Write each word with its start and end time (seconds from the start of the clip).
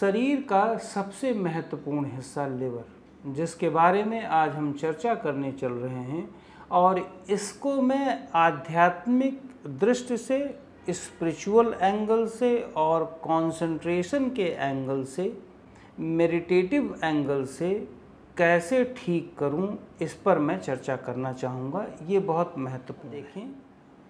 शरीर 0.00 0.40
का 0.48 0.76
सबसे 0.78 1.32
महत्वपूर्ण 1.34 2.06
हिस्सा 2.06 2.46
लिवर, 2.48 2.84
जिसके 3.26 3.68
बारे 3.68 4.02
में 4.04 4.22
आज 4.22 4.50
हम 4.50 4.72
चर्चा 4.72 5.14
करने 5.14 5.52
चल 5.52 5.72
रहे 5.72 6.02
हैं 6.02 6.28
और 6.70 7.00
इसको 7.30 7.72
मैं 7.82 8.28
आध्यात्मिक 8.34 9.40
दृष्टि 9.80 10.16
से 10.16 10.38
स्पिरिचुअल 10.88 11.74
एंगल 11.82 12.26
से 12.28 12.58
और 12.76 13.04
कंसंट्रेशन 13.24 14.28
के 14.30 14.48
एंगल 14.50 15.02
से 15.06 15.32
मेडिटेटिव 15.98 16.94
एंगल 17.04 17.44
से 17.48 17.74
कैसे 18.38 18.84
ठीक 18.96 19.34
करूँ, 19.38 19.76
इस 20.02 20.14
पर 20.14 20.38
मैं 20.38 20.58
चर्चा 20.60 20.96
करना 20.96 21.32
चाहूँगा। 21.32 21.86
ये 22.08 22.18
बहुत 22.20 22.54
महत्वपूर्ण 22.58 23.10
देखें 23.10 23.65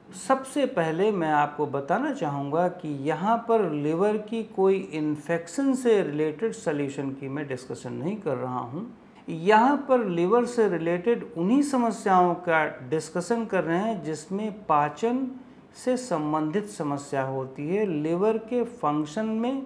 सबसे 0.09 0.65
पहले 0.67 1.11
मैं 1.13 1.31
आपको 1.31 1.67
बताना 1.67 2.13
चाहूँगा 2.13 2.67
कि 2.69 2.89
यहाँ 3.05 3.37
पर 3.49 3.71
लिवर 3.73 4.17
की 4.29 4.43
कोई 4.57 4.77
इन्फेक्शन 4.95 5.75
से 5.75 6.03
रिलेटेड 6.03 6.53
सॉल्यूशन 6.53 7.11
की 7.11 7.29
मैं 7.29 7.47
डिस्कशन 7.49 7.93
नहीं 7.93 8.17
कर 8.17 8.37
रहा 8.37 8.59
हूँ। 8.59 8.87
यहाँ 9.29 9.77
पर 9.89 10.05
लिवर 10.07 10.45
से 10.47 10.69
रिलेटेड 10.69 11.25
उन्हीं 11.37 11.63
समस्याओं 11.63 12.35
का 12.41 12.65
डिस्कशन 12.91 13.45
कर 13.45 13.65
रहे 13.65 13.79
हैं 13.79 14.03
जिसमें 14.05 14.51
पाचन 14.67 15.27
से 15.77 15.97
संबंधित 15.97 16.69
समस्या 16.71 17.23
होती 17.25 17.69
है। 17.69 17.87
लिवर 17.87 18.39
के 18.41 18.63
फ़ंक्शन 18.65 19.27
में 19.27 19.63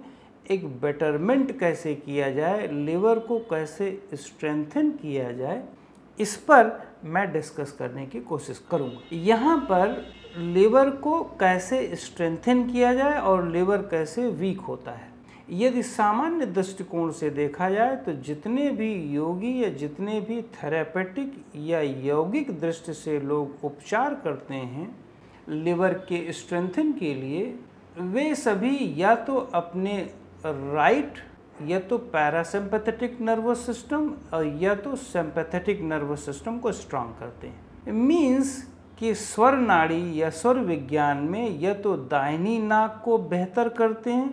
एक 0.50 0.66
बेटरमेंट 0.80 1.58
कैसे 1.60 1.94
किया 1.96 2.30
जाए, 2.30 2.66
लिवर 2.66 3.18
को 3.18 3.38
कैसे 3.50 3.90
स्ट्रेंथन 4.14 4.90
किया 4.92 5.30
जाए, 5.32 5.62
इस 6.18 6.36
पर 6.48 6.78
मैं 7.04 7.30
डिस्कस 7.32 7.72
करने 7.72 8.06
की 8.06 8.20
कोशिश 8.22 8.64
करूँगा। 8.70 9.16
यहाँ 9.16 9.58
पर 9.70 10.02
लिवर 10.36 10.90
को 10.90 11.22
कैसे 11.40 11.96
स्ट्रेंथन 11.96 12.62
किया 12.70 12.94
जाए 12.94 13.20
और 13.20 13.48
लिवर 13.48 13.78
कैसे 13.82 14.28
वीक 14.30 14.60
होता 14.60 14.90
है? 14.90 15.08
यदि 15.52 15.82
सामान्य 15.82 16.46
दृष्टिकोण 16.46 17.10
से 17.10 17.30
देखा 17.30 17.70
जाए 17.70 17.96
तो 17.96 18.12
जितने 18.22 18.70
भी 18.70 18.92
योगी 19.14 19.62
या 19.62 19.68
जितने 19.68 20.20
भी 20.20 20.40
थेरेपेटिक 20.42 21.32
या 21.56 21.80
यौगिक 21.80 22.58
दृष्टि 22.60 22.94
से 22.94 23.18
लोग 23.20 23.64
उपचार 23.64 24.14
करते 24.14 24.54
हैं, 24.54 24.88
लिवर 25.48 25.94
के 26.08 26.32
स्ट्रेंथन 26.32 26.92
के 26.92 27.14
लिए, 27.14 27.54
वे 27.98 28.34
सभी 28.34 28.94
या 28.96 29.14
तो 29.14 29.36
अपने 29.54 29.98
राइट 30.46 31.18
या 31.66 31.80
तो 31.80 31.98
पैरासिम्पथेटिक 31.98 33.20
नर्वस 33.20 33.66
सिस्टम 33.66 34.12
या 34.60 34.74
तो 34.74 34.96
सिंपैथेटिक 34.96 35.82
नर्वस 35.82 36.24
सिस्टम 36.26 36.58
को 36.58 36.72
स्ट्रांग 36.72 37.10
करते 37.20 37.46
हैं। 37.46 37.92
मींस 37.92 38.69
कि 39.00 39.14
स्वर 39.14 39.56
नाड़ी 39.56 40.20
या 40.20 40.28
स्वर 40.30 40.58
विज्ञान 40.60 41.18
में 41.24 41.58
या 41.60 41.72
तो 41.74 41.96
दाहिनी 41.96 42.58
नाक 42.58 43.00
को 43.04 43.16
बेहतर 43.18 43.68
करते 43.68 44.10
हैं, 44.10 44.32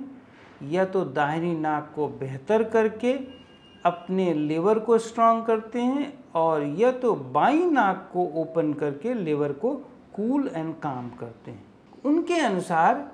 या 0.63 0.85
तो 0.85 1.03
दाहिनी 1.05 1.53
नाक 1.55 1.91
को 1.95 2.07
बेहतर 2.19 2.63
करके 2.63 3.13
अपने 3.85 4.33
लिवर 4.33 4.79
को 4.79 4.97
स्ट्रांग 4.97 5.43
करते 5.45 5.81
हैं, 5.81 6.13
और 6.35 6.63
या 6.79 6.91
तो 6.91 7.13
बाई 7.15 7.63
नाक 7.65 8.09
को 8.13 8.25
ओपन 8.41 8.73
करके 8.73 9.13
लिवर 9.13 9.51
को 9.53 9.71
कूल 10.15 10.49
एंड 10.53 10.73
काम 10.75 11.09
करते 11.09 11.51
हैं। 11.51 11.63
उनके 12.05 12.39
अनुसार 12.39 13.05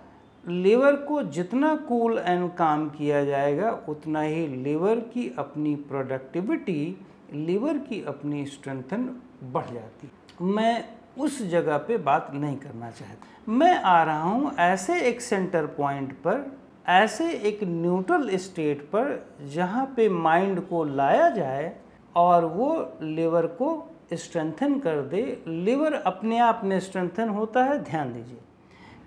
लिवर 0.43 0.95
को 1.01 1.21
जितना 1.23 1.75
कूल 1.87 2.17
एंड 2.19 2.49
काम 2.53 2.87
किया 2.89 3.23
जाएगा, 3.25 3.71
उतना 3.89 4.21
ही 4.21 4.47
लिवर 4.47 4.99
की 5.13 5.29
अपनी 5.37 5.75
प्रोडक्टिविटी 5.89 6.97
लिवर 7.33 7.77
की 7.79 8.03
अपनी 8.07 8.45
स्ट्रेंथन 8.45 9.09
बढ़ 9.53 9.73
जाती 9.73 10.09
मैं 10.43 10.83
उस 11.17 11.41
जगह 11.49 11.77
पे 11.77 11.97
बात 11.99 12.31
नहीं 12.33 12.57
करना 12.57 12.89
चाहता। 12.89 13.51
मैं 13.51 13.75
आ 13.75 14.03
रहा 14.03 14.21
हूँ 14.21 14.51
ऐसे 14.55 14.99
एक 15.01 15.21
सेंटर 15.21 15.65
पॉइंट 15.67 16.13
पर, 16.17 16.45
ऐसे 16.87 17.29
एक 17.29 17.63
न्यूट्रल 17.63 18.35
स्टेट 18.37 18.81
पर, 18.85 19.25
जहाँ 19.53 19.85
पे 19.95 20.07
माइंड 20.09 20.61
को 20.67 20.83
लाया 20.83 21.29
जाए 21.29 21.75
और 22.15 22.45
वो 22.45 22.97
लिवर 23.01 23.45
को 23.59 23.89
स्ट्रेंथन 24.13 24.79
कर 24.79 25.01
दे। 25.01 25.21
लिवर 25.47 25.93
अपने 25.95 26.39
आप 26.39 26.61
में 26.63 26.79
स्ट्रेंथन 26.79 27.29
होता 27.29 27.63
है, 27.63 27.77
ध्यान 27.83 28.13
दीजिए। 28.13 28.39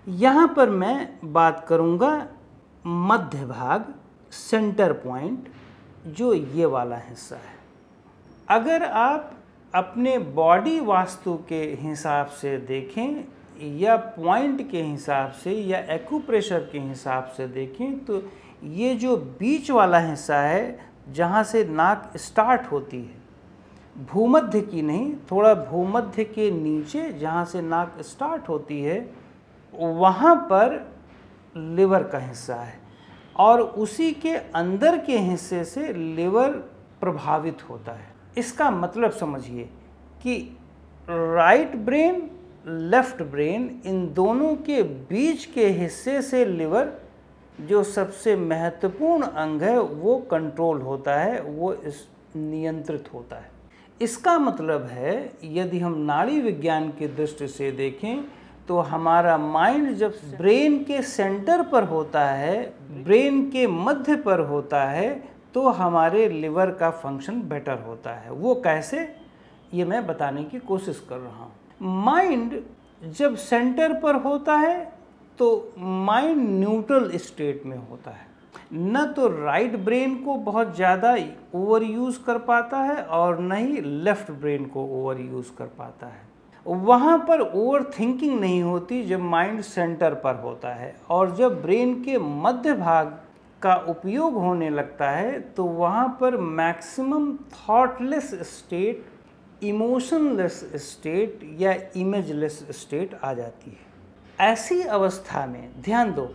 यहाँ 0.07 0.47
पर 0.47 0.69
मैं 0.69 1.31
बात 1.33 1.65
करूँगा 1.69 2.27
मध्य 2.85 3.45
भाग 3.45 3.93
सेंटर 4.31 4.93
पॉइंट 4.95 5.47
जो 6.07 6.33
ये 6.33 6.65
वाला 6.65 6.97
हिस्सा 6.99 7.35
है। 7.35 7.55
अगर 8.49 8.83
आप 8.83 9.31
अपने 9.73 10.17
बॉडी 10.17 10.79
वास्तु 10.79 11.33
के 11.49 11.61
हिसाब 11.79 12.27
से 12.41 12.57
देखें 12.57 13.77
या 13.79 13.95
पॉइंट 13.97 14.69
के 14.71 14.81
हिसाब 14.81 15.31
से 15.43 15.51
या 15.51 15.79
एक्यूप्रेशर 15.93 16.59
के 16.71 16.79
हिसाब 16.79 17.31
से 17.37 17.47
देखें 17.47 18.05
तो 18.05 18.21
ये 18.63 18.95
जो 18.95 19.15
बीच 19.39 19.71
वाला 19.71 19.99
हिस्सा 19.99 20.39
है, 20.39 20.79
जहाँ 21.11 21.43
से 21.43 21.63
नाक 21.65 22.11
स्टार्ट 22.17 22.71
होती 22.71 22.97
है, 22.97 24.05
भूमध्य 24.05 24.61
की 24.61 24.81
नहीं, 24.81 25.13
थोड़ा 25.31 25.53
भूमध्य 25.53 26.23
के 26.23 26.49
नीचे 26.51 27.11
जहाँ 27.13 27.45
से 27.45 27.61
नाक 27.61 28.01
स्टार्ट 28.01 28.49
होती 28.49 28.81
है, 28.81 28.99
वहाँ 29.73 30.35
पर 30.51 30.79
लिवर 31.55 32.03
का 32.03 32.19
हिस्सा 32.19 32.55
है 32.55 32.79
और 33.35 33.61
उसी 33.61 34.11
के 34.13 34.35
अंदर 34.35 34.97
के 34.97 35.17
हिस्से 35.19 35.63
से 35.65 35.93
लिवर 35.93 36.49
प्रभावित 37.01 37.69
होता 37.69 37.91
है। 37.91 38.15
इसका 38.37 38.69
मतलब 38.71 39.11
समझिए 39.11 39.63
कि 40.23 40.37
राइट 41.09 41.75
ब्रेन 41.75 42.29
लेफ़्ट 42.67 43.21
ब्रेन 43.23 43.69
इन 43.85 44.07
दोनों 44.13 44.55
के 44.55 44.81
बीच 44.83 45.45
के 45.45 45.67
हिस्से 45.67 46.21
से 46.21 46.45
लिवर 46.45 46.91
जो 47.59 47.83
सबसे 47.83 48.35
महत्वपूर्ण 48.35 49.23
अंग 49.23 49.61
है, 49.61 49.79
वो 49.79 50.17
कंट्रोल 50.31 50.81
होता 50.81 51.15
है, 51.15 51.41
वो 51.41 51.73
इस 51.73 52.07
नियंत्रित 52.35 53.09
होता 53.13 53.35
है। 53.35 53.51
इसका 54.01 54.37
मतलब 54.39 54.85
है, 54.85 55.31
यदि 55.43 55.79
हम 55.79 55.97
नाड़ी 56.01 56.41
विज्ञान 56.41 56.89
की 56.89 57.07
दृष्टि 57.07 57.47
से 57.47 57.71
देखें 57.71 58.23
तो 58.67 58.79
हमारा 58.79 59.37
माइंड 59.37 59.91
जब 59.93 60.13
ब्रेन 60.37 60.77
के 60.83 61.01
सेंटर 61.01 61.61
पर 61.63 61.83
होता 61.83 62.25
है 62.25 62.61
ब्रेन 63.03 63.49
के 63.51 63.65
मध्य 63.67 64.15
पर 64.15 64.39
होता 64.39 64.83
है 64.83 65.09
तो 65.53 65.67
हमारे 65.71 66.27
लिवर 66.29 66.71
का 66.71 66.89
फ़ंक्शन 66.93 67.41
बेटर 67.49 67.79
होता 67.79 68.13
है। 68.13 68.31
वो 68.31 68.55
कैसे? 68.57 69.07
ये 69.73 69.85
मैं 69.85 70.05
बताने 70.07 70.43
की 70.43 70.59
कोशिश 70.61 71.05
कर 71.09 71.17
रहा 71.17 71.43
हूँ। 71.43 71.51
माइंड 72.03 72.61
जब 73.13 73.35
सेंटर 73.37 73.93
पर 74.01 74.15
होता 74.21 74.55
है 74.57 74.77
तो 75.39 75.73
माइंड 75.77 76.47
न्यूट्रल 76.49 77.09
स्टेट 77.17 77.65
में 77.65 77.77
होता 77.79 78.11
है। 78.11 78.25
न 78.73 79.05
तो 79.15 79.27
राइट 79.35 79.75
ब्रेन 79.79 80.15
को 80.23 80.35
बहुत 80.45 80.75
ज़्यादा 80.75 81.15
ओवर 81.55 81.83
यूज़ 81.83 82.19
कर 82.23 82.37
पाता 82.47 82.77
है 82.79 83.03
और 83.03 83.39
न 83.39 83.55
ही 83.57 83.81
लेफ़्ट 83.81 84.31
ब्रेन 84.31 84.65
को 84.65 84.85
ओवर 84.93 85.19
यूज़ 85.21 85.51
कर 85.57 85.65
पाता 85.77 86.07
है। 86.07 86.25
वहाँ 86.65 87.17
पर 87.27 87.41
ओवर 87.41 87.83
थिंकिंग 87.99 88.39
नहीं 88.39 88.61
होती 88.63 89.03
जब 89.03 89.19
माइंड 89.21 89.61
सेंटर 89.61 90.13
पर 90.15 90.35
होता 90.35 90.73
है 90.75 90.95
और 91.09 91.35
जब 91.35 91.61
ब्रेन 91.61 91.93
के 92.03 92.17
मध्य 92.17 92.73
भाग 92.75 93.17
का 93.61 93.75
उपयोग 93.89 94.33
होने 94.35 94.69
लगता 94.69 95.09
है 95.09 95.39
तो 95.53 95.63
वहाँ 95.65 96.07
पर 96.21 96.37
maximum 96.37 97.31
thoughtless 97.53 98.33
state, 98.47 99.05
emotionless 99.63 100.59
state 100.83 101.39
या 101.59 101.73
इमेजलेस 101.97 102.59
स्टेट 102.71 103.17
आ 103.23 103.33
जाती 103.33 103.71
है। 103.71 103.85
ऐसी 104.43 104.81
अवस्था 104.81 105.45
में, 105.45 105.69
ध्यान 105.81 106.13
दो, 106.13 106.29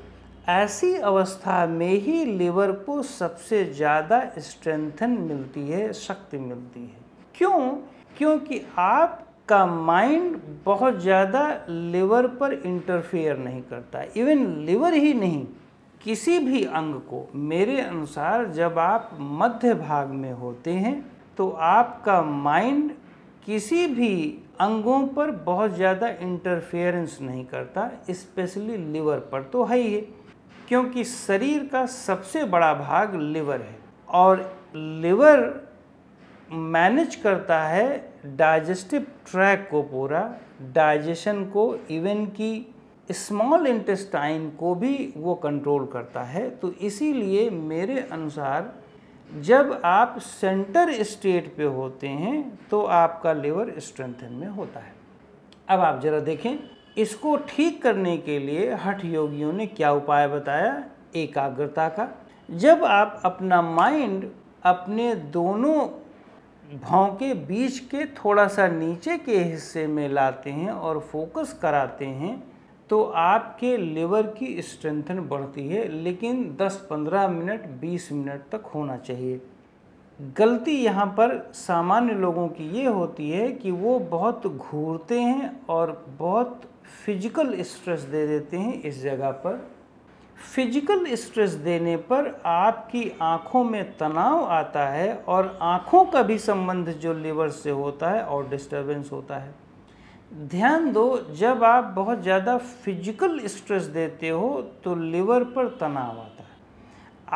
ऐसी 0.50 0.94
अवस्था 0.97 1.66
में 1.66 1.93
ही 1.97 2.25
लिवर 2.27 2.72
को 2.87 3.03
सबसे 3.03 3.65
ज़्यादा 3.66 4.21
स्ट्रेंथन 4.41 5.10
मिलती 5.21 5.69
है, 5.69 5.93
शक्ति 5.93 6.39
मिलती 6.39 6.81
है। 6.81 7.00
क्यों? 7.34 7.59
क्योंकि 8.19 8.60
आपका 8.78 9.65
माइंड 9.66 10.37
बहुत 10.65 11.00
ज़्यादा 11.00 11.44
लिवर 11.69 12.27
पर 12.37 12.53
इंटरफेयर 12.54 13.39
नहीं 13.39 13.62
करता। 13.62 14.03
इवन 14.16 14.47
लिवर 14.66 14.94
ही 14.94 15.15
नहीं 15.15 15.47
किसी 16.05 16.39
भी 16.39 16.63
अंग 16.65 16.95
को 17.01 17.27
मेरे 17.35 17.81
अनुसार 17.81 18.47
जब 18.53 18.78
आप 18.78 19.10
मध्य 19.21 19.75
भाग 19.75 20.09
में 20.13 20.33
होते 20.33 20.71
हैं 20.71 20.95
तो 21.37 21.49
आपका 21.63 22.21
माइंड 22.22 22.91
किसी 23.47 23.87
भी 23.87 24.15
अंगों 24.60 25.07
पर 25.07 25.31
बहुत 25.45 25.75
ज़्यादा 25.75 26.09
इंटरफेरेंस 26.22 27.19
नहीं 27.22 27.45
करता 27.45 27.91
स्पेशली 28.10 28.77
लिवर 28.93 29.19
पर 29.33 29.43
तो 29.43 29.65
है 29.65 29.78
ही 29.78 30.01
क्योंकि 30.69 31.04
शरीर 31.04 31.69
का 31.72 31.84
सबसे 31.87 32.45
बड़ा 32.47 32.72
भाग 32.75 33.15
लिवर 33.15 33.60
है 33.60 33.77
और 34.09 34.45
लिवर 34.77 35.41
मैनेज 36.51 37.15
करता 37.16 37.63
है 37.63 37.87
डाइजेस्टिव 38.37 39.07
ट्रैक 39.31 39.69
को 39.71 39.83
पूरा 39.83 40.21
डाइजेशन 40.75 41.45
को 41.45 41.75
इवन 41.91 42.25
की 42.31 42.55
स्मॉल 43.14 43.66
इंटेस्टाइन 43.66 44.48
को 44.50 44.74
भी 44.74 45.12
वो 45.16 45.34
कंट्रोल 45.34 45.86
करता 45.86 46.22
है। 46.22 46.48
तो 46.50 46.72
इसीलिए 46.72 47.48
मेरे 47.50 47.98
अनुसार 48.12 48.72
जब 49.30 49.80
आप 49.84 50.18
सेंटर 50.20 50.92
स्टेट 51.03 51.54
पे 51.56 51.64
होते 51.64 52.09
हैं 52.09 52.59
तो 52.70 52.82
आपका 52.82 53.32
लिवर 53.32 53.72
स्ट्रेंथन 53.78 54.32
में 54.32 54.48
होता 54.48 54.80
है। 54.80 54.92
अब 55.68 55.80
आप 55.80 56.00
ज़रा 56.03 56.20
देखें, 56.20 56.59
इसको 56.97 57.36
ठीक 57.48 57.82
करने 57.82 58.16
के 58.18 58.38
लिए 58.38 58.72
हठ 58.74 59.04
योगियों 59.04 59.53
ने 59.53 59.66
क्या 59.68 59.92
उपाय 59.92 60.28
बताया? 60.28 60.84
एकाग्रता 61.16 61.88
का। 61.88 62.09
जब 62.48 62.84
आप 62.84 63.20
अपना 63.24 63.60
माइंड 63.62 64.30
अपने 64.64 65.14
दोनों 65.14 65.78
भाव 66.80 67.14
के 67.14 67.32
बीच 67.34 67.78
के 67.86 68.04
थोड़ा 68.14 68.47
सा 68.48 68.66
नीचे 68.68 69.16
के 69.18 69.38
हिस्से 69.38 69.86
में 69.86 70.09
लाते 70.09 70.50
हैं 70.50 70.70
और 70.70 70.98
फोकस 71.03 71.53
कराते 71.62 72.06
हैं 72.06 72.42
तो 72.91 73.03
आपके 73.05 73.77
लिवर 73.77 74.27
की 74.29 74.63
स्ट्रेंथन 74.63 75.21
बढ़ती 75.21 75.67
है, 75.69 75.87
लेकिन 75.95 76.45
10-15 76.61 77.29
मिनट 77.29 77.67
20 77.81 78.11
मिनट 78.13 78.43
तक 78.53 78.71
होना 78.75 78.97
चाहिए। 78.99 79.41
गलती 80.39 80.73
यहाँ 80.75 81.07
पर 81.19 81.37
सामान्य 81.57 82.15
लोगों 82.15 82.47
की 82.49 82.69
ये 82.71 82.87
होती 82.87 83.31
है 83.31 83.51
कि 83.53 83.71
वो 83.71 83.99
बहुत 84.01 84.47
घूरते 84.47 85.21
हैं 85.21 85.61
और 85.69 85.93
बहुत 86.19 86.61
फ़िज़िकल 87.05 87.63
स्ट्रेस 87.63 88.01
दे 88.03 88.27
देते 88.27 88.57
हैं 88.57 88.83
इस 88.83 89.03
जगह 89.03 89.31
पर। 89.41 89.57
फ़िज़िकल 90.55 91.15
स्ट्रेस 91.17 91.51
देने 91.55 91.97
पर 92.05 92.34
आपकी 92.47 93.11
आँखों 93.23 93.65
में 93.65 93.84
तनाव 93.99 94.45
आता 94.45 94.87
है 94.89 95.15
और 95.29 95.59
आँखों 95.63 96.05
का 96.05 96.23
भी 96.23 96.39
संबंध 96.41 96.89
जो 96.93 97.13
लिवर 97.15 97.51
से 97.51 97.71
होता 97.73 98.11
है 98.11 98.23
और 98.25 98.49
डिस्टरबेंस 98.49 99.13
होता 99.13 99.37
है। 99.37 99.55
ध्यान 100.33 100.91
दो, 100.93 101.19
जब 101.31 101.65
आप 101.65 101.84
बहुत 101.97 102.23
ज़्यादा 102.23 102.57
फ़िज़िकल 102.59 103.39
स्ट्रेस 103.47 103.83
देते 103.84 104.29
हो 104.29 104.51
तो 104.84 104.95
लिवर 104.95 105.45
पर 105.47 105.69
तनाव 105.81 106.21
आता 106.21 106.43
है। 106.43 106.51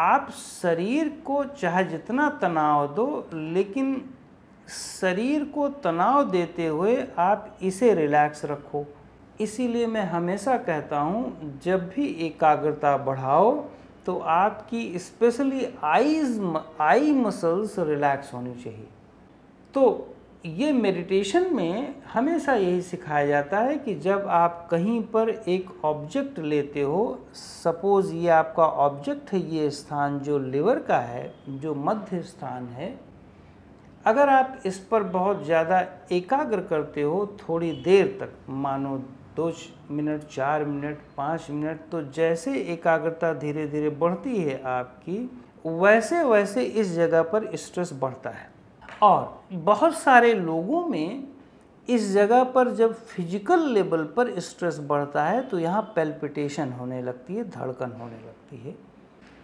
आप 0.05 0.31
शरीर 0.33 1.09
को 1.27 1.45
चाहे 1.53 1.85
जितना 1.85 2.29
तनाव 2.43 2.87
दो, 2.95 3.29
लेकिन 3.35 4.01
शरीर 4.71 5.45
को 5.45 5.69
तनाव 5.85 6.31
देते 6.31 6.67
हुए 6.67 6.97
आप 7.19 7.59
इसे 7.63 7.93
रिलैक्स 7.95 8.45
रखो। 8.45 8.85
इसीलिए 9.41 9.87
मैं 9.87 10.07
हमेशा 10.07 10.57
कहता 10.59 10.99
हूँ, 10.99 11.61
जब 11.65 11.89
भी 11.89 12.07
एकाग्रता 12.27 12.97
बढ़ाओ 12.99 13.55
तो 14.07 14.19
आपकी 14.19 14.99
specially 14.99 15.67
eyes 15.85 16.41
eye 16.81 17.13
muscles 17.15 17.79
relax 17.79 18.35
होनी 18.35 18.55
चाहिए। 18.55 18.89
तो 19.75 20.16
ये 20.47 20.73
मेडिटेशन 20.73 21.47
में 21.55 21.95
हमेशा 22.13 22.55
यही 22.55 22.81
सिखाया 22.83 23.27
जाता 23.27 23.61
है 23.61 23.77
कि 23.79 23.95
जब 23.95 24.27
आप 24.29 24.67
कहीं 24.71 25.01
पर 25.05 25.29
एक 25.29 25.85
ऑब्जेक्ट 25.85 26.39
लेते 26.39 26.83
हो 26.83 27.19
सपोज़ 27.35 28.13
ये 28.15 28.29
आपका 28.31 28.67
ऑब्जेक्ट 28.67 29.33
है, 29.33 29.41
ये 29.55 29.71
स्थान 29.71 30.19
जो 30.19 30.39
लिवर 30.39 30.79
का 30.79 30.99
है, 30.99 31.33
जो 31.49 31.75
मध्य 31.75 32.23
स्थान 32.23 32.67
है, 32.69 32.95
अगर 34.07 34.29
आप 34.29 34.63
इस 34.67 34.79
पर 34.81 35.03
बहुत 35.03 35.45
ज़्यादा 35.45 35.81
एकाग्र 36.13 36.61
करते 36.61 37.03
हो, 37.03 37.27
थोड़ी 37.41 37.73
देर 37.85 38.17
तक, 38.21 38.33
मानो 38.49 38.97
दो 39.37 39.53
मिनट, 39.91 40.25
चार 40.25 40.65
मिनट, 40.65 40.99
पाँच 41.17 41.47
मिनट 41.51 41.81
तो 41.93 42.03
जैसे 42.11 42.55
एकाग्रता 42.73 43.33
धीरे 43.35 43.67
धीरे 43.67 43.91
बढ़ती 43.91 44.37
है 44.37 44.63
आपकी 44.65 45.19
वैसे 45.67 46.23
वैसे 46.25 46.63
इस 46.63 46.95
जगह 46.95 47.23
पर 47.23 47.55
स्ट्रेस 47.57 47.93
बढ़ता 48.01 48.31
है। 48.31 48.55
और 49.03 49.43
बहुत 49.53 49.95
सारे 49.95 50.33
लोगों 50.35 50.87
में 50.87 51.27
इस 51.89 52.11
जगह 52.13 52.43
पर 52.45 52.71
जब 52.75 52.95
फ़िज़िकल 53.07 53.69
लेवल 53.69 54.03
पर 54.17 54.39
स्ट्रेस 54.41 54.79
बढ़ता 54.83 55.25
है 55.25 55.43
तो 55.49 55.59
यहाँ 55.59 55.83
पेल्पिटेशन 55.97 56.73
होने 56.73 57.03
लगती 57.03 57.35
है, 57.35 57.45
धड़कन 57.45 57.93
होने 58.01 58.17
लगती 58.17 58.57
है 58.59 58.75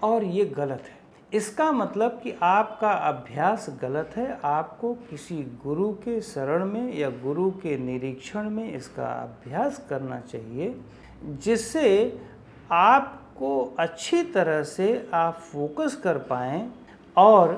और 0.02 0.24
ये 0.24 0.44
गलत 0.46 0.82
है। 0.82 1.00
इसका 1.32 1.70
मतलब 1.72 2.18
कि 2.22 2.34
आपका 2.42 2.90
अभ्यास 2.90 3.66
गलत 3.82 4.10
है, 4.16 4.38
आपको 4.44 4.92
किसी 5.10 5.36
गुरु 5.64 5.90
के 5.94 6.20
शरण 6.20 6.64
में 6.66 6.94
या 6.98 7.10
गुरु 7.22 7.50
के 7.52 7.76
निरीक्षण 7.78 8.50
में 8.50 8.72
इसका 8.72 9.06
अभ्यास 9.12 9.84
करना 9.90 10.20
चाहिए, 10.22 10.74
जिससे 11.24 12.20
आपको 12.70 13.62
अच्छी 13.78 14.22
तरह 14.24 14.62
से 14.64 15.08
आप 15.14 15.38
फोकस 15.42 15.96
कर 15.96 16.18
पाएँ 16.28 16.70
और 17.16 17.54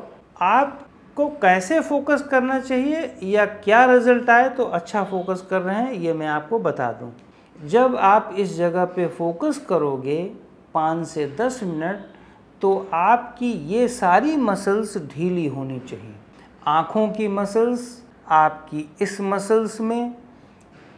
आपको 1.14 1.28
कैसे 1.42 1.78
फोकस 1.80 2.22
करना 2.30 2.58
चाहिए 2.60 3.00
या 3.22 3.44
क्या 3.46 3.84
रिज़ल्ट 3.86 4.30
आए 4.30 4.48
तो 4.50 4.64
अच्छा 4.68 5.02
फोकस 5.04 5.46
कर 5.50 5.60
रहे 5.60 5.74
हैं, 5.76 5.92
ये 5.92 6.12
मैं 6.12 6.26
आपको 6.26 6.58
बता 6.58 6.90
दूँ। 6.92 7.10
जब 7.68 7.94
आप 7.96 8.34
इस 8.38 8.56
जगह 8.56 8.84
पे 8.84 9.06
फोकस 9.08 9.58
करोगे 9.68 10.22
पाँच 10.74 11.06
से 11.08 11.26
दस 11.40 11.60
मिनट 11.62 12.00
तो 12.62 12.72
आपकी 12.94 13.50
ये 13.68 13.86
सारी 13.88 14.36
मसल्स 14.38 14.96
ढीली 15.06 15.46
होनी 15.48 15.78
चाहिए 15.80 16.14
आँखों 16.66 17.06
की 17.08 17.28
मसल्स 17.28 17.86
आपकी 18.28 18.88
इस 19.00 19.20
मसल्स 19.20 19.80
में, 19.80 20.14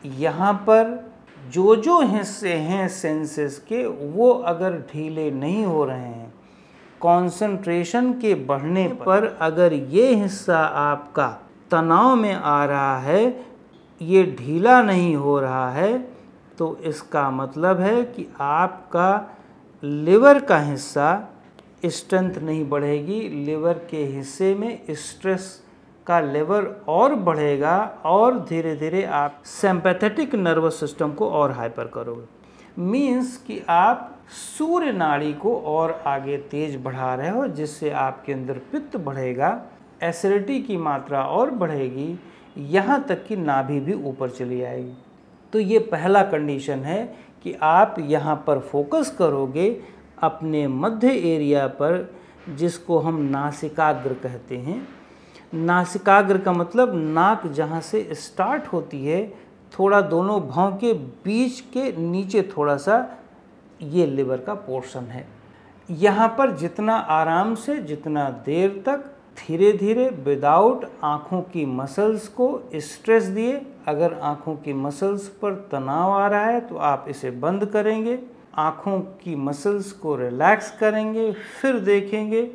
यहाँ 0.05 0.53
पर 0.69 1.13
जो 1.53 1.77
जो 1.77 2.01
हिस्से 2.07 2.55
हैं 2.55 2.89
सेंसेस 2.89 3.59
के, 3.69 3.85
वो 3.87 4.31
अगर 4.31 4.79
ढीले 4.93 5.31
नहीं 5.31 5.65
हो 5.65 5.85
रहे 5.85 5.99
हैं 5.99 6.33
कंसंट्रेशन 7.03 8.13
के 8.13 8.35
बढ़ने 8.35 8.87
पर 9.07 9.27
अगर 9.41 9.73
ये 9.73 10.15
हिस्सा 10.15 10.59
आपका 10.59 11.29
तनाव 11.71 12.15
में 12.17 12.33
आ 12.33 12.65
रहा 12.65 12.99
है, 12.99 13.47
ये 14.01 14.23
ढीला 14.39 14.81
नहीं 14.83 15.15
हो 15.17 15.39
रहा 15.41 15.71
है 15.71 15.99
तो 16.59 16.77
इसका 16.85 17.31
मतलब 17.31 17.81
है 17.81 18.03
कि 18.05 18.27
आपका 18.41 19.11
लिवर 19.83 20.41
का 20.41 20.59
हिस्सा 20.59 21.29
स्ट्रेंथ 21.87 22.39
नहीं 22.39 22.69
बढ़ेगी। 22.69 23.21
लिवर 23.45 23.79
के 23.91 24.05
हिस्से 24.05 24.55
में 24.55 24.81
स्ट्रेस 24.91 25.63
का 26.07 26.21
लेवल 26.21 26.67
और 26.89 27.15
बढ़ेगा 27.15 27.79
और 28.07 28.39
धीरे 28.41 28.75
धीरे 28.77 29.05
आप 29.05 29.43
सेम्पैथेटिक 29.45 30.35
नर्वस 30.35 30.81
सिस्टम 30.81 31.13
को 31.13 31.29
और 31.31 31.53
हाइपर 31.53 31.87
करोगे। 31.87 32.83
मीन्स 32.83 33.37
कि 33.37 33.61
आप 33.69 34.16
सूर्य 34.29 34.93
नाड़ी 34.93 35.33
को 35.33 35.57
और 35.57 35.91
आगे 36.07 36.37
तेज 36.37 36.77
बढ़ा 36.83 37.15
रहे 37.15 37.29
हो, 37.29 37.47
जिससे 37.47 37.91
आपके 37.91 38.33
अंदर 38.33 38.59
पित्त 38.73 38.97
बढ़ेगा, 38.97 39.61
एसिडिटी 40.03 40.61
की 40.63 40.77
मात्रा 40.77 41.23
और 41.23 41.51
बढ़ेगी, 41.51 42.19
यहाँ 42.59 43.03
तक 43.09 43.25
कि 43.27 43.37
नाभि 43.37 43.81
भी 43.81 43.93
ऊपर 43.93 44.31
चली 44.31 44.63
आएगी। 44.63 44.97
तो 45.53 45.59
ये 45.59 45.79
पहला 45.79 46.23
कंडीशन 46.23 46.79
है 46.79 47.05
कि 47.43 47.53
आप 47.63 47.97
यहाँ 47.99 48.37
पर 48.47 48.59
फोकस 48.63 49.15
करोगे 49.19 49.71
अपने 50.23 50.67
मध्य 50.69 51.09
एरिया 51.09 51.67
पर, 51.67 52.15
जिसको 52.49 52.99
हम 52.99 53.21
नासिकाग्र 53.23 54.15
कहते 54.15 54.57
हैं। 54.57 54.87
नासिकाग्र 55.55 56.39
का 56.39 56.53
मतलब 56.53 56.95
नाक 56.95 57.47
जहाँ 57.47 57.81
से 57.81 58.09
स्टार्ट 58.15 58.67
होती 58.67 59.05
है, 59.05 59.27
थोड़ा 59.73 60.01
दोनों 60.01 60.41
भाव 60.49 60.77
के 60.77 60.93
बीच 60.95 61.61
के 61.73 61.93
नीचे 62.01 62.43
थोड़ा 62.57 62.77
सा 62.77 62.99
ये 63.81 64.07
लिवर 64.07 64.37
का 64.37 64.55
पोर्शन 64.55 65.05
है। 65.05 65.27
यहाँ 65.89 66.29
पर 66.39 66.51
जितना 66.57 66.95
आराम 66.95 67.55
से, 67.55 67.77
जितना 67.79 68.29
देर 68.47 68.83
तक 68.87 69.05
धीरे 69.39 69.73
धीरे 69.73 70.09
विदाउट 70.25 70.85
आँखों 71.05 71.41
की 71.43 71.65
मसल्स 71.67 72.29
को 72.31 72.49
स्ट्रेस 72.75 73.25
दिए, 73.25 73.61
अगर 73.89 74.15
आँखों 74.15 74.55
की 74.57 74.73
मसल्स 74.75 75.29
पर 75.43 75.55
तनाव 75.73 76.13
आ 76.13 76.27
रहा 76.29 76.45
है 76.45 76.61
तो 76.61 76.77
आप 76.77 77.07
इसे 77.09 77.31
बंद 77.33 77.67
करेंगे, 77.67 78.19
आँखों 78.57 78.99
की 79.01 79.35
मसल्स 79.37 79.91
को 79.93 80.17
रिलैक्स 80.17 80.71
करेंगे, 80.79 81.31
फिर 81.33 81.79
देखेंगे। 81.81 82.51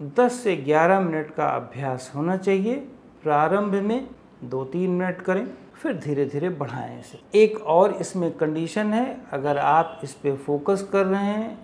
10 0.00 0.32
से 0.34 0.56
11 0.58 1.00
मिनट 1.00 1.30
का 1.30 1.46
अभ्यास 1.46 2.10
होना 2.14 2.36
चाहिए। 2.36 2.74
प्रारंभ 3.22 3.74
में 3.74 4.08
दो 4.44 4.64
तीन 4.64 4.90
मिनट 4.90 5.20
करें। 5.20 5.46
फिर 5.78 5.92
धीरे 5.94 6.24
धीरे 6.26 6.48
बढ़ाएँ 6.48 6.98
इसे। 7.00 7.18
एक 7.38 7.58
और 7.62 7.92
इसमें 7.92 8.30
कंडीशन 8.32 8.92
है, 8.94 9.20
अगर 9.32 9.58
आप 9.58 10.00
इस 10.04 10.14
पर 10.14 10.36
फोकस 10.36 10.88
कर 10.92 11.04
रहे 11.06 11.24
हैं, 11.24 11.58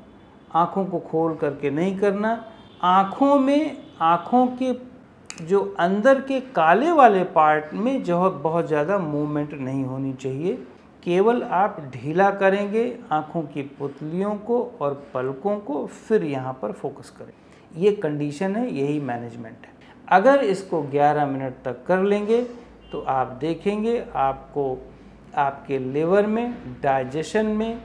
आँखों 0.54 0.84
को 0.84 0.98
खोल 1.00 1.34
करके 1.34 1.70
नहीं 1.70 1.98
करना, 1.98 2.44
आँखों 2.82 3.38
में, 3.38 3.76
आँखों 4.00 4.46
के 4.62 4.72
जो 5.44 5.60
अंदर 5.80 6.20
के 6.20 6.40
काले 6.40 6.90
वाले 6.92 7.24
पार्ट 7.24 7.72
में 7.74 8.02
जो 8.02 8.30
बहुत 8.30 8.66
ज़्यादा 8.66 8.98
मूवमेंट 8.98 9.54
नहीं 9.54 9.84
होनी 9.84 10.12
चाहिए। 10.12 10.54
केवल 11.02 11.42
आप 11.42 11.80
ढीला 11.94 12.30
करेंगे 12.30 12.84
आँखों 13.12 13.42
की 13.42 13.62
पुतलियों 13.78 14.34
को 14.36 14.62
और 14.80 14.94
पलकों 15.14 15.58
को, 15.58 15.86
फिर 15.86 16.24
यहाँ 16.24 16.58
पर 16.62 16.72
फोकस 16.72 17.10
करें। 17.10 17.32
ये 17.74 17.92
कंडीशन 17.92 18.56
है, 18.56 18.74
यही 18.74 19.00
मैनेजमेंट 19.00 19.66
है। 19.66 19.72
अगर 20.08 20.44
इसको 20.44 20.82
11 20.84 21.26
मिनट 21.26 21.54
तक 21.64 21.84
कर 21.86 22.02
लेंगे 22.02 22.46
तो 22.94 23.00
आप 23.08 23.28
देखेंगे 23.40 24.04
आपको 24.14 24.64
आपके 25.36 25.78
लिवर 25.78 26.26
में 26.26 26.54
डाइजेशन 26.82 27.46
में, 27.46 27.82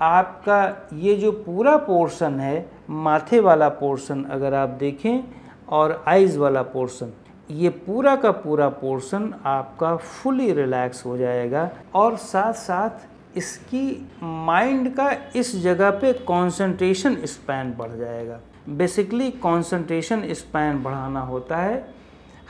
आपका 0.00 0.88
ये 0.94 1.14
जो 1.16 1.30
पूरा 1.32 1.76
पोर्शन 1.78 2.40
है, 2.40 2.70
माथे 2.90 3.40
वाला 3.40 3.68
पोर्शन 3.68 4.24
अगर 4.24 4.54
आप 4.54 4.68
देखें 4.80 5.22
और 5.68 6.02
आइज़ 6.08 6.38
वाला 6.38 6.62
पोर्शन 6.74 7.12
ये 7.50 7.68
पूरा 7.86 8.16
का 8.16 8.30
पूरा 8.32 8.68
पोर्शन 8.68 9.32
आपका 9.44 9.94
फुली 9.96 10.52
रिलैक्स 10.52 11.06
हो 11.06 11.16
जाएगा 11.18 11.70
और 11.94 12.16
साथ 12.16 12.52
साथ 12.52 13.36
इसकी 13.36 13.86
माइंड 14.22 14.94
का 14.94 15.10
इस 15.36 15.56
जगह 15.62 15.90
पे 16.00 16.12
कंसंट्रेशन 16.12 17.16
स्पैन 17.26 17.74
बढ़ 17.78 17.92
जाएगा। 17.92 18.40
बेसिकली 18.68 19.30
कंसंट्रेशन 19.30 20.32
स्पैन 20.34 20.82
बढ़ाना 20.82 21.20
होता 21.20 21.56
है। 21.56 21.84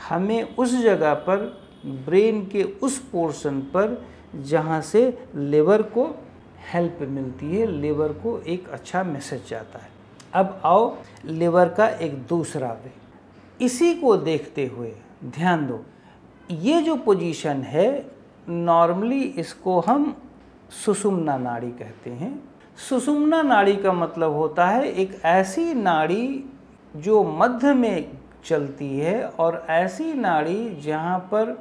हमें 0.09 0.55
उस 0.55 0.81
जगह 0.81 1.13
पर 1.13 1.51
ब्रेन 1.85 2.45
के 2.45 2.63
उस 2.63 2.99
पोर्शन 2.99 3.59
पर 3.59 4.05
जहाँ 4.35 4.81
से 4.81 5.23
लिवर 5.35 5.81
को 5.81 6.05
हेल्प 6.73 6.97
मिलती 7.01 7.55
है, 7.55 7.65
लिवर 7.67 8.07
को 8.07 8.39
एक 8.39 8.69
अच्छा 8.69 9.03
मैसेज 9.03 9.49
जाता 9.49 9.79
है। 9.79 9.89
अब 10.33 10.61
आओ, 10.63 10.97
लिवर 11.25 11.69
का 11.69 11.87
एक 11.87 12.13
दूसरा 12.13 12.71
वे। 12.71 12.91
इसी 13.65 13.93
को 13.95 14.17
देखते 14.17 14.67
हुए 14.67 14.93
ध्यान 15.25 15.67
दो। 15.67 15.85
ये 16.51 16.81
जो 16.81 16.95
पोजीशन 16.95 17.61
है, 17.61 18.11
नॉर्मली 18.49 19.21
इसको 19.21 19.79
हम 19.79 20.17
सुषुम्ना 20.85 21.37
नाड़ी 21.37 21.71
कहते 21.71 22.09
हैं। 22.09 22.43
सुषुम्ना 22.89 23.41
नाड़ी 23.41 23.75
का 23.75 23.93
मतलब 23.93 24.31
होता 24.31 24.67
है 24.67 24.91
एक 24.91 25.21
ऐसी 25.25 25.73
नाड़ी 25.73 26.43
जो 26.95 27.23
मध्य 27.23 27.73
में 27.73 28.11
चलती 28.45 28.97
है 28.99 29.23
और 29.29 29.65
ऐसी 29.69 30.13
नाड़ी 30.13 30.75
जहाँ 30.81 31.17
पर 31.31 31.55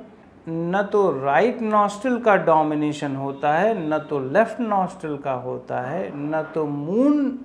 न 0.49 0.83
तो 0.93 1.11
राइट 1.23 1.61
नॉस्ट्रल 1.63 2.19
का 2.19 2.35
डोमिनेशन 2.37 3.17
होता 3.17 3.53
है, 3.55 3.89
न 3.89 3.99
तो 4.11 4.19
लेफ़्ट 4.33 4.61
नॉस्ट्रल 4.61 5.17
का 5.17 5.33
होता 5.33 5.81
है, 5.81 6.11
न 6.15 6.43
तो 6.55 6.65
मून 6.67 7.39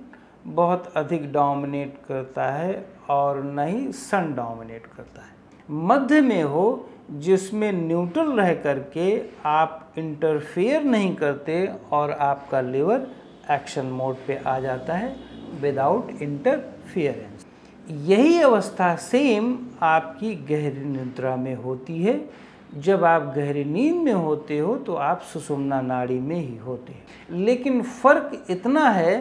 बहुत 0.46 0.92
अधिक 0.96 1.32
डोमिनेट 1.32 1.98
करता 2.08 2.50
है 2.52 2.84
और 3.10 3.42
न 3.44 3.66
ही 3.66 3.92
सन 3.92 4.32
डोमिनेट 4.36 4.86
करता 4.86 5.22
है। 5.22 5.36
मध्य 5.68 6.20
में 6.20 6.42
हो, 6.42 6.88
जिसमें 7.10 7.70
न्यूट्रल 7.72 8.32
रह 8.32 8.54
करके 8.54 9.08
आप 9.46 9.92
इंटरफेयर 9.98 10.82
नहीं 10.84 11.14
करते 11.16 11.66
और 11.92 12.10
आपका 12.12 12.60
लिवर 12.60 13.06
एक्शन 13.50 13.86
मोड 13.92 14.16
पे 14.26 14.40
आ 14.46 14.58
जाता 14.60 14.94
है 14.94 15.14
विदाउट 15.60 16.10
इंटरफियरेंस 16.22 17.37
यही 17.90 18.40
अवस्था 18.40 18.94
सेम 18.96 19.56
आपकी 19.82 20.34
गहरी 20.48 20.84
निद्रा 20.84 21.34
में 21.36 21.54
होती 21.54 22.02
है। 22.02 22.20
जब 22.76 23.04
आप 23.04 23.32
गहरी 23.36 23.64
नींद 23.64 24.02
में 24.02 24.12
होते 24.12 24.58
हो 24.58 24.76
तो 24.76 24.94
आप 24.94 25.20
सुषुम्ना 25.22 25.80
नाड़ी 25.80 26.18
में 26.20 26.36
ही 26.36 26.56
होते 26.56 26.92
हैं। 26.92 27.38
लेकिन 27.38 27.82
फ़र्क 27.82 28.46
इतना 28.50 28.88
है 28.90 29.16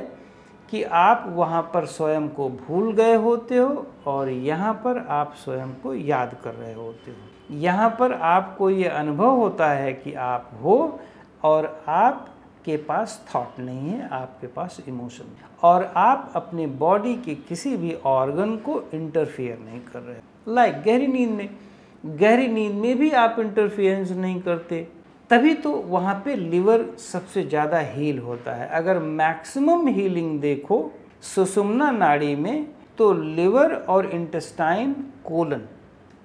कि 0.69 0.83
आप 0.83 1.25
वहाँ 1.27 1.61
पर 1.73 1.85
स्वयं 1.85 2.27
को 2.29 2.49
भूल 2.49 2.91
गए 2.93 3.15
होते 3.15 3.57
हो 3.57 3.85
और 4.05 4.29
यहाँ 4.29 4.73
पर 4.85 5.05
आप 5.09 5.33
स्वयं 5.35 5.73
को 5.73 5.93
याद 5.93 6.35
कर 6.43 6.53
रहे 6.53 6.73
होते 6.73 7.11
हो। 7.11 7.55
यहाँ 7.55 7.89
पर 7.89 8.13
आपको 8.13 8.69
ये 8.69 8.87
अनुभव 8.87 9.35
होता 9.35 9.69
है 9.69 9.93
कि 9.93 10.13
आप 10.13 10.49
हो 10.63 10.99
और 11.43 11.65
आप 11.87 12.27
के 12.65 12.77
पास 12.83 13.21
थॉट 13.27 13.59
नहीं 13.59 13.89
है 13.89 14.07
आपके 14.13 14.47
पास 14.47 14.77
इमोशन 14.87 15.35
और 15.63 15.83
आप 15.97 16.31
अपने 16.35 16.67
बॉडी 16.79 17.15
के 17.15 17.35
किसी 17.47 17.75
भी 17.77 17.93
ऑर्गन 18.05 18.55
को 18.57 18.81
इंटरफियर 18.93 19.57
नहीं 19.59 19.79
कर 19.83 19.99
रहे। 19.99 20.19
लाइक 20.47 20.73
like, 20.73 20.85
गहरी 20.85 21.07
नींद 21.07 21.29
में। 21.29 21.49
गहरी 22.03 22.47
नींद 22.47 22.75
में 22.75 22.97
भी 22.97 23.09
आप 23.11 23.39
इंटरफियरेंस 23.39 24.11
नहीं 24.11 24.39
करते। 24.41 24.87
तभी 25.29 25.53
तो 25.55 25.71
वहाँ 25.87 26.13
पे 26.25 26.35
लिवर 26.35 26.85
सबसे 27.01 27.43
ज़्यादा 27.43 27.79
हील 27.79 28.19
होता 28.19 28.53
है। 28.53 28.67
अगर 28.69 28.99
मैक्सिमम 28.99 29.87
हीलिंग 29.87 30.39
देखो 30.41 30.79
सुषुम्ना 31.25 31.89
नाड़ी 31.91 32.35
में 32.35 32.67
तो 32.97 33.11
लिवर 33.13 33.73
और 33.73 34.05
इंटेस्टाइन 34.05 34.93
कोलन 35.25 35.61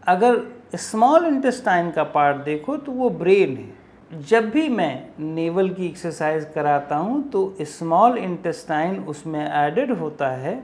अगर 0.02 0.40
स्मॉल 0.74 1.26
इंटेस्टाइन 1.26 1.90
का 1.90 2.04
पार्ट 2.10 2.44
देखो 2.44 2.76
तो 2.76 2.92
वो 2.92 3.10
ब्रेन 3.12 3.56
है। 3.56 3.71
जब 4.12 4.48
भी 4.50 4.68
मैं 4.68 5.08
नेवल 5.18 5.68
की 5.70 5.86
एक्सरसाइज 5.86 6.44
कराता 6.54 6.96
हूँ 6.96 7.22
तो 7.30 7.54
स्मॉल 7.60 8.18
इंटेस्टाइन 8.18 8.98
उसमें 9.04 9.40
एडेड 9.40 9.92
होता 9.98 10.28
है। 10.28 10.62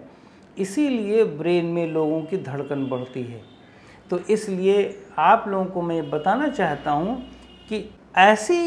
इसीलिए 0.57 1.25
ब्रेन 1.25 1.67
में 1.67 1.87
लोगों 1.87 2.21
की 2.23 2.37
धड़कन 2.39 2.85
बढ़ती 2.87 3.23
है। 3.23 3.41
तो 4.11 4.19
इसलिए 4.19 4.99
आप 5.19 5.45
लोगों 5.49 5.65
को 5.65 5.83
मैं 5.83 6.11
बताना 6.11 6.49
चाहता 6.49 6.91
हूँ 6.91 7.17
कि 7.69 7.85
ऐसी 8.17 8.61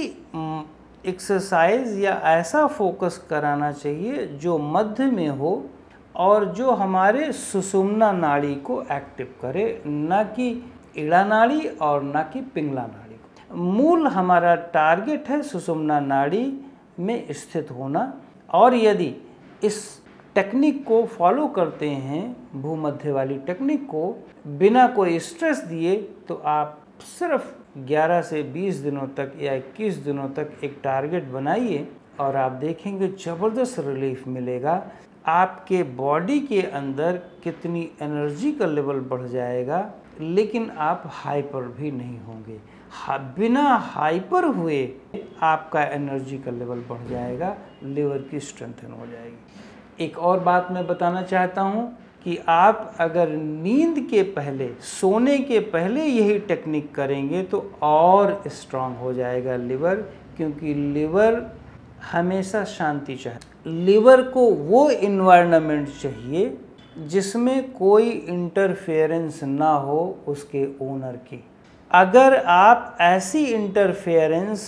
एक्सरसाइज 1.05 1.99
या 1.99 2.19
ऐसा 2.27 2.65
फोकस 2.69 3.17
कराना 3.29 3.71
चाहिए 3.71 4.25
जो 4.37 4.57
मध्य 4.57 5.05
में 5.05 5.29
हो 5.29 5.53
और 6.15 6.45
जो 6.53 6.71
हमारे 6.71 7.31
सुषुम्ना 7.33 8.11
नाड़ी 8.11 8.55
को 8.55 8.81
एक्टिव 8.91 9.33
करे, 9.41 9.81
ना 9.85 10.23
कि 10.23 10.49
इड़ा 10.97 11.23
नाड़ी 11.25 11.67
और 11.67 12.03
ना 12.03 12.23
कि 12.23 12.41
पिंगला 12.45 12.81
नाड़ी। 12.81 13.00
मूल 13.53 14.07
हमारा 14.07 14.55
टारगेट 14.73 15.29
है 15.29 15.41
सुषुम्ना 15.43 15.99
नाड़ी 15.99 16.45
में 16.99 17.25
स्थित 17.31 17.71
होना। 17.71 18.13
और 18.49 18.75
यदि 18.75 19.15
इस 19.63 19.79
टेक्निक 20.35 20.83
को 20.85 21.03
फॉलो 21.07 21.47
करते 21.47 21.89
हैं, 21.89 22.35
भूमध्य 22.55 23.11
वाली 23.11 23.37
टेक्निक 23.37 23.85
को 23.85 24.03
बिना 24.49 24.87
कोई 24.87 25.19
स्ट्रेस 25.19 25.57
दिए 25.59 25.95
तो 26.27 26.35
आप 26.45 26.77
सिर्फ़ 27.01 27.53
11 27.87 28.21
से 28.21 28.43
20 28.53 28.75
दिनों 28.75 29.07
तक 29.17 29.31
या 29.41 29.53
21 29.53 29.95
दिनों 29.97 30.27
तक 30.29 30.51
एक 30.63 30.79
टारगेट 30.83 31.27
बनाइए 31.29 31.87
और 32.19 32.35
आप 32.35 32.51
देखेंगे 32.51 33.07
ज़बरदस्त 33.25 33.79
रिलीफ 33.79 34.27
मिलेगा। 34.27 34.83
आपके 35.27 35.81
बॉडी 35.83 36.39
के 36.39 36.61
अंदर 36.61 37.17
कितनी 37.43 37.89
एनर्जी 38.01 38.51
का 38.51 38.65
लेवल 38.65 38.99
बढ़ 39.01 39.27
जाएगा, 39.27 39.89
लेकिन 40.21 40.69
आप 40.79 41.03
हाइपर 41.13 41.67
भी 41.71 41.91
नहीं 41.91 42.19
होंगे। 42.19 42.59
बिना 43.35 43.61
हाइपर 43.85 44.45
हुए 44.45 44.83
आपका 45.43 45.83
एनर्जी 45.83 46.37
का 46.37 46.51
लेवल 46.51 46.79
बढ़ 46.89 47.07
जाएगा, 47.09 47.55
लिवर 47.83 48.17
की 48.31 48.39
स्ट्रेंथन 48.39 48.91
हो 48.91 49.05
जाएगी। 49.05 50.03
एक 50.03 50.17
और 50.19 50.39
बात 50.39 50.67
मैं 50.71 50.85
बताना 50.87 51.21
चाहता 51.23 51.61
हूँ 51.61 51.85
कि 52.23 52.37
आप 52.49 52.95
अगर 52.99 53.29
नींद 53.29 53.99
के 54.09 54.23
पहले, 54.23 54.69
सोने 54.81 55.37
के 55.39 55.59
पहले 55.59 56.05
यही 56.05 56.37
टेक्निक 56.41 56.93
करेंगे 56.95 57.43
तो 57.43 57.59
और 57.81 58.41
स्ट्रांग 58.47 58.95
हो 58.95 59.13
जाएगा 59.13 59.55
लिवर, 59.57 59.95
क्योंकि 60.37 60.73
लिवर 60.73 61.41
हमेशा 62.11 62.63
शांति 62.63 63.15
चाहे 63.15 63.69
लिवर 63.85 64.21
को 64.23 64.45
वो 64.49 64.89
इन्वायरमेंट 64.89 65.89
चाहिए 66.01 66.57
जिसमें 67.07 67.71
कोई 67.71 68.09
इंटरफेरेंस 68.09 69.43
ना 69.43 69.71
हो 69.71 69.99
उसके 70.27 70.65
ओनर 70.81 71.15
की। 71.27 71.43
अगर 71.93 72.35
आप 72.45 72.97
ऐसी 73.01 73.43
इंटरफेरेंस 73.45 74.61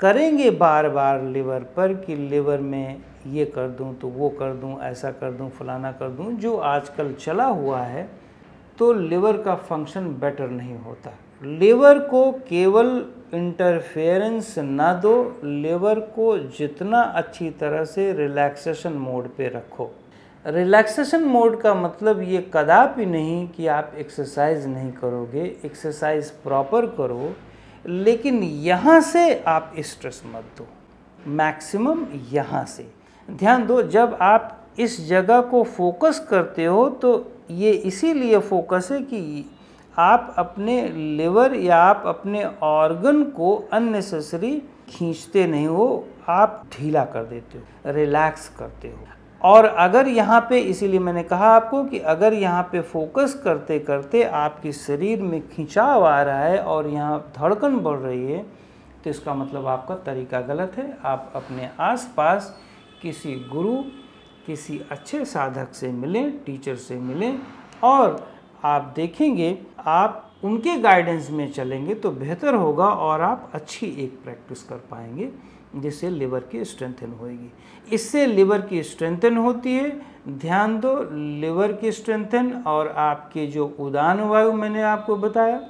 करेंगे 0.00 0.50
बार 0.50 0.88
बार 0.88 1.22
लिवर 1.22 1.62
पर 1.76 1.94
कि 1.96 2.16
लिवर 2.16 2.58
में 2.58 3.00
ये 3.26 3.44
कर 3.46 3.68
दूँ 3.68 3.94
तो 3.94 4.08
वो 4.08 4.28
कर 4.30 4.52
दूँ, 4.54 4.78
ऐसा 4.80 5.10
कर 5.10 5.32
दूँ, 5.32 5.48
फलाना 5.50 5.92
कर 5.92 6.08
दूँ, 6.08 6.32
जो 6.32 6.56
आजकल 6.56 7.12
चला 7.14 7.44
हुआ 7.44 7.80
है 7.80 8.08
तो 8.78 8.92
लिवर 8.92 9.36
का 9.36 9.54
फ़ंक्शन 9.54 10.06
बेटर 10.20 10.50
नहीं 10.50 10.76
होता। 10.76 11.12
लिवर 11.42 11.98
को 12.08 12.30
केवल 12.48 12.88
इंटरफेरेंस 13.34 14.54
ना 14.58 14.92
दो 14.94 15.40
लिवर 15.44 16.00
को 16.14 16.36
जितना 16.58 17.00
अच्छी 17.00 17.50
तरह 17.50 17.84
से 17.84 18.12
रिलैक्सेशन 18.12 18.92
मोड 18.92 19.28
पे 19.36 19.48
रखो। 19.48 19.90
रिलैक्सेशन 20.44 21.24
मोड 21.24 21.60
का 21.60 21.72
मतलब 21.74 22.20
ये 22.22 22.38
कदापि 22.54 23.06
नहीं 23.06 23.48
कि 23.48 23.66
आप 23.68 23.92
एक्सरसाइज 23.98 24.66
नहीं 24.66 24.90
करोगे, 24.92 25.42
एक्सरसाइज 25.64 26.30
प्रॉपर 26.42 26.86
करो, 26.98 27.34
लेकिन 27.84 28.42
यहाँ 28.42 29.00
से 29.02 29.34
आप 29.38 29.72
स्ट्रेस 29.80 30.22
मत 30.26 30.44
दो। 30.58 30.66
मैक्सिमम 31.28 32.06
यहाँ 32.32 32.64
से। 32.66 32.86
ध्यान 33.28 33.66
दो, 33.66 33.82
जब 33.82 34.16
आप 34.22 34.56
इस 34.78 35.08
जगह 35.08 35.40
को 35.42 35.62
फोकस 35.66 36.26
करते 36.30 36.64
हो 36.64 36.88
तो 36.90 37.12
ये 37.50 37.70
इसीलिए 37.70 38.38
फोकस 38.40 38.88
है 38.92 39.00
कि 39.02 39.50
आप 39.94 40.34
अपने 40.38 40.82
लिवर 40.88 41.54
या 41.56 41.76
आप 41.76 42.02
अपने 42.06 42.44
ऑर्गन 42.62 43.22
को 43.30 43.54
अननेसेसरी 43.72 44.56
खींचते 44.88 45.46
नहीं 45.46 45.66
हो, 45.66 46.06
आप 46.28 46.62
ढीला 46.72 47.04
कर 47.04 47.24
देते 47.24 47.58
हो, 47.58 47.92
रिलैक्स 47.92 48.48
करते 48.58 48.88
हो। 48.88 49.06
और 49.42 49.64
अगर 49.64 50.08
यहाँ 50.08 50.40
पे, 50.40 50.58
इसीलिए 50.60 51.00
मैंने 51.00 51.22
कहा 51.22 51.46
आपको 51.48 51.82
कि 51.84 51.98
अगर 51.98 52.34
यहाँ 52.34 52.62
पे 52.72 52.80
फोकस 52.82 53.34
करते 53.44 53.78
करते 53.80 54.22
आपके 54.22 54.72
शरीर 54.72 55.22
में 55.22 55.48
खिंचाव 55.48 56.04
आ 56.06 56.20
रहा 56.22 56.40
है 56.40 56.58
और 56.58 56.88
यहाँ 56.88 57.18
धड़कन 57.38 57.78
बढ़ 57.78 57.98
रही 57.98 58.32
है 58.32 58.44
तो 59.04 59.10
इसका 59.10 59.34
मतलब 59.34 59.66
आपका 59.66 59.94
तरीका 60.04 60.40
गलत 60.42 60.72
है। 60.78 60.96
आप 61.04 61.32
अपने 61.36 61.68
आसपास 61.80 62.54
किसी 63.02 63.34
गुरु, 63.52 63.76
किसी 64.46 64.80
अच्छे 64.90 65.24
साधक 65.26 65.74
से 65.74 65.90
मिलें 65.90 66.38
टीचर 66.44 66.76
से 66.76 66.96
मिलें 66.96 67.38
और 67.82 68.26
आप 68.64 68.92
देखेंगे, 68.96 69.56
आप 69.78 70.26
उनके 70.44 70.76
गाइडेंस 70.78 71.30
में 71.30 71.50
चलेंगे 71.52 71.94
तो 71.94 72.10
बेहतर 72.10 72.54
होगा 72.54 72.86
और 72.86 73.20
आप 73.22 73.50
अच्छी 73.54 73.86
एक 73.98 74.22
प्रैक्टिस 74.24 74.62
कर 74.62 74.76
पाएँगे। 74.90 75.30
जिससे 75.74 76.10
लिवर 76.10 76.40
की 76.42 76.64
स्ट्रेंथन 76.64 77.12
होएगी। 77.20 77.50
इससे 77.94 78.24
लिवर 78.26 78.60
की 78.60 78.82
स्ट्रेंथन 78.82 79.36
होती 79.36 79.74
है। 79.74 79.90
ध्यान 80.30 80.78
दो, 80.80 80.94
लिवर 81.40 81.72
की 81.72 81.92
स्ट्रेंथन 81.92 82.52
और 82.66 82.88
आपके 82.88 83.46
जो 83.46 83.66
उदान 83.80 84.20
वायु 84.20 84.52
मैंने 84.52 84.82
आपको 84.82 85.16
बताया, 85.16 85.60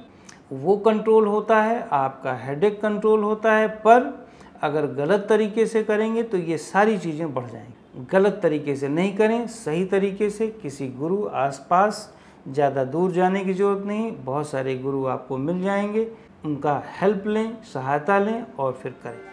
वो 0.53 0.77
कंट्रोल 0.77 1.27
होता 1.27 1.61
है, 1.61 1.87
आपका 1.91 2.33
हेडेक 2.37 2.81
कंट्रोल 2.81 3.23
होता 3.23 3.53
है। 3.53 3.67
पर 3.67 4.27
अगर 4.61 4.85
गलत 4.95 5.25
तरीके 5.29 5.65
से 5.65 5.83
करेंगे 5.83 6.23
तो 6.23 6.37
ये 6.37 6.57
सारी 6.57 6.97
चीज़ें 6.97 7.33
बढ़ 7.33 7.45
जाएँगी। 7.45 8.05
गलत 8.11 8.39
तरीके 8.43 8.75
से 8.75 8.87
नहीं 8.87 9.15
करें, 9.17 9.47
सही 9.47 9.85
तरीके 9.85 10.29
से 10.29 10.47
किसी 10.61 10.87
गुरु 10.89 11.25
आसपास 11.27 12.13
ज़्यादा 12.47 12.83
दूर 12.85 13.11
जाने 13.11 13.43
की 13.45 13.53
ज़रूरत 13.53 13.85
नहीं, 13.85 14.11
बहुत 14.25 14.49
सारे 14.49 14.77
गुरु 14.77 15.05
आपको 15.07 15.37
मिल 15.37 15.61
जाएँगे, 15.63 16.07
उनका 16.45 16.81
हेल्प 17.01 17.27
लें, 17.27 17.57
सहायता 17.63 18.19
लें 18.19 18.45
और 18.59 18.71
फिर 18.73 18.91
करें। 19.03 19.30